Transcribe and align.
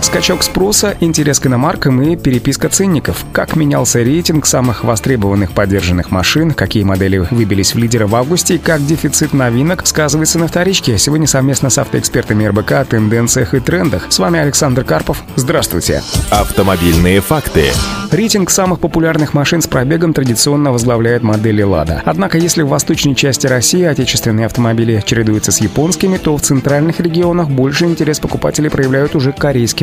Скачок 0.00 0.42
спроса, 0.42 0.96
интерес 1.00 1.40
к 1.40 1.46
иномаркам 1.46 2.00
и 2.02 2.16
переписка 2.16 2.68
ценников. 2.68 3.24
Как 3.32 3.56
менялся 3.56 4.00
рейтинг 4.00 4.46
самых 4.46 4.84
востребованных 4.84 5.52
поддержанных 5.52 6.10
машин, 6.10 6.52
какие 6.52 6.84
модели 6.84 7.18
выбились 7.18 7.74
в 7.74 7.78
лидеры 7.78 8.06
в 8.06 8.14
августе 8.14 8.54
и 8.54 8.58
как 8.58 8.84
дефицит 8.86 9.32
новинок 9.32 9.86
сказывается 9.86 10.38
на 10.38 10.46
вторичке. 10.46 10.98
Сегодня 10.98 11.26
совместно 11.26 11.68
с 11.68 11.78
автоэкспертами 11.78 12.46
РБК 12.46 12.72
о 12.72 12.84
тенденциях 12.84 13.54
и 13.54 13.60
трендах. 13.60 14.06
С 14.08 14.18
вами 14.18 14.38
Александр 14.38 14.84
Карпов. 14.84 15.22
Здравствуйте. 15.36 16.02
Автомобильные 16.30 17.20
факты. 17.20 17.64
Рейтинг 18.10 18.48
самых 18.48 18.80
популярных 18.80 19.34
машин 19.34 19.60
с 19.60 19.66
пробегом 19.66 20.14
традиционно 20.14 20.72
возглавляет 20.72 21.22
модели 21.22 21.62
«Лада». 21.62 22.02
Однако, 22.06 22.38
если 22.38 22.62
в 22.62 22.68
восточной 22.68 23.14
части 23.14 23.46
России 23.46 23.82
отечественные 23.82 24.46
автомобили 24.46 25.02
чередуются 25.04 25.52
с 25.52 25.60
японскими, 25.60 26.16
то 26.16 26.34
в 26.34 26.40
центральных 26.40 27.00
регионах 27.00 27.50
больше 27.50 27.84
интерес 27.84 28.18
покупателей 28.18 28.70
проявляют 28.70 29.14
уже 29.14 29.32
к 29.32 29.38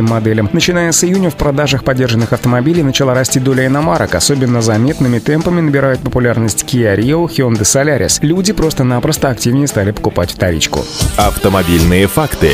корейским 0.05 0.09
моделям. 0.09 0.50
Начиная 0.54 0.91
с 0.91 1.04
июня 1.04 1.30
в 1.30 1.36
продажах 1.36 1.84
поддержанных 1.84 2.34
автомобилей 2.34 2.84
начала 2.84 3.14
расти 3.14 3.40
доля 3.40 3.66
иномарок. 3.68 4.16
Особенно 4.16 4.62
заметными 4.62 5.20
темпами 5.20 5.62
набирают 5.62 6.02
популярность 6.02 6.64
Kia 6.64 6.95
Rio, 6.95 7.28
Hyundai 7.28 7.62
Solaris. 7.62 8.20
Люди 8.22 8.54
просто-напросто 8.54 9.30
активнее 9.30 9.68
стали 9.68 9.91
покупать 9.91 10.31
вторичку. 10.31 10.86
Автомобильные 11.18 12.08
факты. 12.08 12.52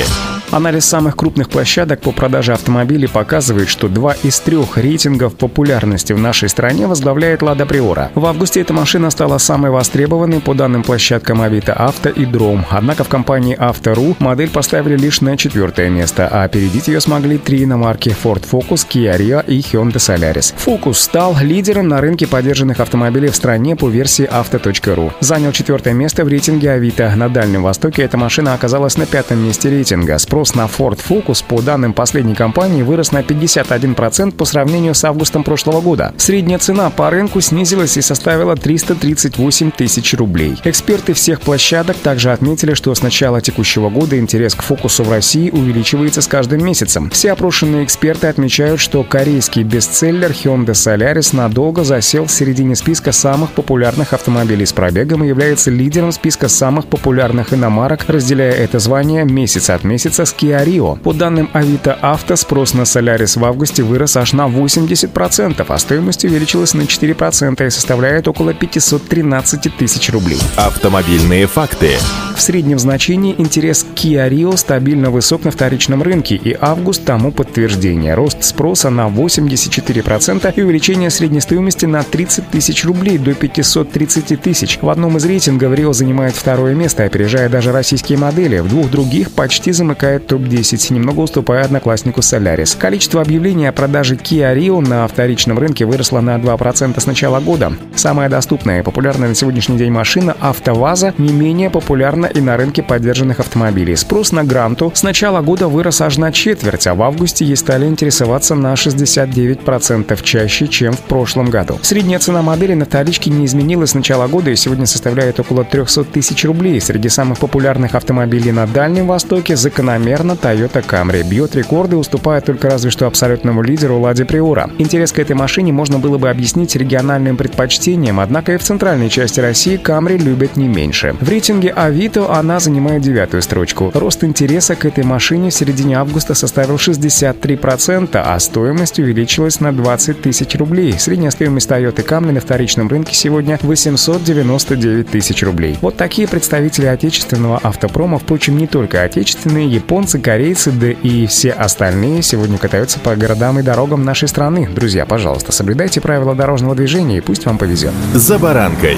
Анализ 0.52 0.84
самых 0.84 1.16
крупных 1.16 1.50
площадок 1.50 2.02
по 2.02 2.12
продаже 2.12 2.52
автомобилей 2.52 3.08
показывает, 3.08 3.70
что 3.70 3.88
два 3.88 4.16
из 4.22 4.38
трех 4.42 4.78
рейтингов 4.78 5.36
популярности 5.36 6.12
в 6.12 6.20
нашей 6.20 6.50
стране 6.50 6.88
возглавляет 6.88 7.42
«Лада 7.42 7.66
Приора». 7.66 8.12
В 8.16 8.26
августе 8.26 8.60
эта 8.60 8.74
машина 8.74 9.12
стала 9.12 9.38
самой 9.38 9.72
востребованной 9.72 10.42
по 10.42 10.54
данным 10.54 10.84
площадкам 10.84 11.42
Авито 11.42 11.72
Авто 11.72 12.10
и 12.10 12.26
Дром. 12.26 12.66
Однако 12.70 13.06
в 13.06 13.08
компании 13.08 13.56
Авто.ру 13.58 14.18
модель 14.20 14.50
поставили 14.50 14.98
лишь 14.98 15.22
на 15.22 15.38
четвертое 15.38 15.90
место, 15.90 16.28
а 16.30 16.44
опередить 16.44 16.90
ее 16.90 17.00
смогли 17.00 17.38
три 17.38 17.64
иномарки 17.64 18.10
Ford 18.10 18.44
Focus, 18.44 18.86
Kia 18.90 19.18
Rio 19.18 19.46
и 19.48 19.60
Hyundai 19.62 19.94
Solaris. 20.00 20.54
Focus 20.66 20.96
стал 20.96 21.38
лидером 21.42 21.88
на 21.88 22.02
рынке 22.02 22.28
поддержанных 22.28 22.82
автомобилей 22.82 23.30
в 23.30 23.38
стране 23.38 23.78
по 23.78 23.88
версии 23.88 24.26
Авто.ру. 24.26 25.14
Занял 25.22 25.54
четвертое 25.54 25.94
место 25.94 26.26
в 26.26 26.28
рейтинге 26.28 26.72
Авито. 26.72 27.10
На 27.16 27.30
Дальнем 27.30 27.64
Востоке 27.64 28.02
эта 28.02 28.18
машина 28.18 28.54
оказалась 28.54 28.98
на 28.98 29.06
пятом 29.06 29.40
месте 29.40 29.70
рейтинга. 29.70 30.18
Спрос 30.18 30.41
Спрос 30.42 30.56
на 30.56 30.66
Ford 30.66 31.00
Focus 31.08 31.44
по 31.48 31.62
данным 31.62 31.94
последней 31.94 32.34
компании 32.34 32.82
вырос 32.82 33.12
на 33.12 33.20
51% 33.20 34.32
по 34.32 34.44
сравнению 34.44 34.96
с 34.96 35.04
августом 35.04 35.44
прошлого 35.44 35.82
года. 35.82 36.16
Средняя 36.18 36.58
цена 36.58 36.90
по 36.90 37.12
рынку 37.12 37.42
снизилась 37.42 37.96
и 37.96 38.02
составила 38.02 38.56
338 38.56 39.70
тысяч 39.70 40.16
рублей. 40.16 40.56
Эксперты 40.64 41.14
всех 41.14 41.42
площадок 41.42 41.96
также 41.98 42.32
отметили, 42.32 42.74
что 42.74 42.96
с 42.96 43.04
начала 43.04 43.40
текущего 43.40 43.92
года 43.92 44.18
интерес 44.18 44.56
к 44.56 44.64
фокусу 44.64 45.04
в 45.04 45.12
России 45.12 45.52
увеличивается 45.52 46.22
с 46.24 46.28
каждым 46.28 46.66
месяцем. 46.66 47.12
Все 47.12 47.34
опрошенные 47.34 47.84
эксперты 47.84 48.26
отмечают, 48.26 48.80
что 48.80 49.04
корейский 49.04 49.62
бестселлер 49.62 50.32
Hyundai 50.32 50.74
Solaris 50.74 51.36
надолго 51.36 51.84
засел 51.84 52.26
в 52.26 52.32
середине 52.32 52.76
списка 52.76 53.12
самых 53.12 53.52
популярных 53.52 54.14
автомобилей 54.14 54.66
с 54.66 54.74
пробегом 54.74 55.24
и 55.24 55.28
является 55.28 55.70
лидером 55.70 56.12
списка 56.12 56.48
самых 56.48 56.88
популярных 56.88 57.54
иномарок, 57.54 58.06
разделяя 58.08 58.54
это 58.54 58.80
звание 58.80 59.24
месяц 59.24 59.70
от 59.70 59.84
месяца 59.84 60.26
Kia 60.38 60.66
Rio. 60.66 61.00
По 61.00 61.14
данным 61.14 61.50
Авито 61.54 61.98
Авто, 62.02 62.36
спрос 62.36 62.74
на 62.74 62.82
Solaris 62.82 63.40
в 63.40 63.46
августе 63.46 63.84
вырос 63.84 64.18
аж 64.18 64.34
на 64.34 64.48
80%, 64.48 65.66
а 65.68 65.78
стоимость 65.78 66.26
увеличилась 66.26 66.74
на 66.74 66.82
4% 66.82 67.66
и 67.66 67.70
составляет 67.70 68.28
около 68.28 68.54
513 68.54 69.76
тысяч 69.78 70.10
рублей. 70.10 70.40
Автомобильные 70.58 71.48
факты. 71.48 71.98
В 72.36 72.42
среднем 72.42 72.80
значении 72.80 73.36
интерес 73.38 73.84
к 73.84 73.98
Kia 73.98 74.30
Rio 74.30 74.58
стабильно 74.58 75.12
высок 75.12 75.44
на 75.44 75.52
вторичном 75.52 76.02
рынке, 76.02 76.36
и 76.36 76.58
август 76.60 77.06
тому 77.06 77.32
подтверждение. 77.32 78.16
Рост 78.16 78.44
спроса 78.44 78.90
на 78.90 79.08
84% 79.10 80.54
и 80.56 80.62
увеличение 80.62 81.10
средней 81.10 81.42
стоимости 81.42 81.86
на 81.86 82.04
30 82.04 82.50
тысяч 82.50 82.84
рублей 82.86 83.18
до 83.18 83.34
530 83.34 84.42
тысяч. 84.42 84.80
В 84.82 84.90
одном 84.90 85.18
из 85.18 85.26
рейтингов 85.26 85.74
Rio 85.74 85.94
занимает 85.94 86.36
второе 86.36 86.74
место, 86.74 87.04
опережая 87.04 87.50
даже 87.50 87.72
российские 87.72 88.18
модели. 88.18 88.60
В 88.60 88.70
двух 88.70 88.90
других 88.90 89.32
почти 89.32 89.72
замыкает 89.72 90.21
топ-10, 90.28 90.94
немного 90.94 91.22
уступая 91.22 91.64
однокласснику 91.64 92.22
Solaris. 92.22 92.78
Количество 92.78 93.22
объявлений 93.22 93.68
о 93.68 93.72
продаже 93.72 94.16
Kia 94.16 94.56
Rio 94.56 94.80
на 94.80 95.08
вторичном 95.08 95.58
рынке 95.58 95.86
выросло 95.86 96.20
на 96.20 96.36
2% 96.38 97.00
с 97.00 97.06
начала 97.06 97.40
года. 97.40 97.74
Самая 97.96 98.30
доступная 98.30 98.80
и 98.80 98.84
популярная 98.84 99.30
на 99.30 99.36
сегодняшний 99.36 99.78
день 99.78 99.92
машина 99.92 100.36
АвтоВАЗа 100.40 101.14
не 101.18 101.32
менее 101.32 101.70
популярна 101.70 102.26
и 102.26 102.42
на 102.42 102.58
рынке 102.58 102.84
поддержанных 102.84 103.40
автомобилей. 103.40 103.96
Спрос 103.96 104.32
на 104.32 104.44
Гранту 104.44 104.92
с 104.94 105.04
начала 105.04 105.42
года 105.42 105.68
вырос 105.68 106.02
аж 106.02 106.18
на 106.18 106.32
четверть, 106.32 106.88
а 106.88 106.96
в 106.96 107.04
августе 107.04 107.46
ей 107.46 107.56
стали 107.56 107.86
интересоваться 107.86 108.56
на 108.56 108.74
69% 108.74 110.20
чаще, 110.24 110.68
чем 110.68 110.94
в 110.94 111.02
прошлом 111.02 111.50
году. 111.50 111.80
Средняя 111.82 112.20
цена 112.20 112.42
модели 112.42 112.74
на 112.74 112.86
вторичке 112.86 113.30
не 113.30 113.46
изменилась 113.46 113.92
с 113.92 113.96
начала 113.96 114.28
года 114.28 114.52
и 114.52 114.56
сегодня 114.56 114.86
составляет 114.86 115.40
около 115.40 115.64
300 115.64 116.04
тысяч 116.06 116.44
рублей. 116.46 116.82
Среди 116.82 117.10
самых 117.10 117.40
популярных 117.40 117.96
автомобилей 117.96 118.52
на 118.52 118.68
Дальнем 118.68 119.08
Востоке 119.08 119.56
закономерно 119.56 120.01
Toyota 120.02 120.86
Camry. 120.86 121.24
Бьет 121.24 121.56
рекорды, 121.56 121.96
уступая 121.96 122.42
только 122.42 122.70
разве 122.70 122.92
что 122.92 123.08
абсолютному 123.08 123.62
лидеру 123.62 124.00
Ладе 124.00 124.26
Приора. 124.26 124.70
Интерес 124.78 125.12
к 125.12 125.20
этой 125.20 125.36
машине 125.36 125.72
можно 125.72 126.00
было 126.00 126.18
бы 126.18 126.30
объяснить 126.30 126.76
региональным 126.76 127.38
предпочтением, 127.38 128.20
однако 128.20 128.54
и 128.54 128.58
в 128.58 128.64
центральной 128.64 129.10
части 129.10 129.40
России 129.40 129.80
Camry 129.82 130.18
любят 130.18 130.58
не 130.58 130.68
меньше. 130.68 131.16
В 131.20 131.30
рейтинге 131.30 131.70
Авито 131.70 132.34
она 132.34 132.60
занимает 132.60 133.02
девятую 133.02 133.42
строчку. 133.42 133.92
Рост 133.94 134.24
интереса 134.24 134.76
к 134.76 134.86
этой 134.86 135.04
машине 135.04 135.50
в 135.50 135.54
середине 135.54 135.98
августа 135.98 136.34
составил 136.34 136.76
63%, 136.76 138.10
а 138.14 138.40
стоимость 138.40 139.00
увеличилась 139.00 139.60
на 139.60 139.72
20 139.72 140.22
тысяч 140.22 140.56
рублей. 140.56 140.94
Средняя 141.00 141.32
стоимость 141.32 141.70
Toyota 141.70 142.06
Camry 142.06 142.32
на 142.32 142.40
вторичном 142.40 142.88
рынке 142.88 143.14
сегодня 143.16 143.60
899 143.62 145.10
тысяч 145.10 145.44
рублей. 145.44 145.78
Вот 145.82 145.98
такие 145.98 146.28
представители 146.28 146.86
отечественного 146.86 147.60
автопрома, 147.62 148.20
впрочем, 148.20 148.58
не 148.58 148.68
только 148.68 149.04
отечественные, 149.04 149.68
японцы, 149.92 150.20
корейцы, 150.20 150.72
да 150.72 150.90
и 150.90 151.28
все 151.28 151.52
остальные 151.52 152.22
сегодня 152.22 152.58
катаются 152.58 152.98
по 152.98 153.14
городам 153.18 153.60
и 153.60 153.62
дорогам 153.62 154.06
нашей 154.06 154.30
страны. 154.30 154.70
Друзья, 154.74 155.06
пожалуйста, 155.06 155.52
соблюдайте 155.52 156.00
правила 156.00 156.34
дорожного 156.34 156.76
движения 156.76 157.18
и 157.18 157.22
пусть 157.22 157.46
вам 157.46 157.58
повезет. 157.58 157.92
За 158.14 158.40
баранкой. 158.40 158.96